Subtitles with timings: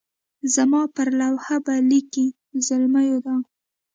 [0.53, 2.27] زما پر لوحه به لیکئ
[2.65, 3.35] زلمیو دا.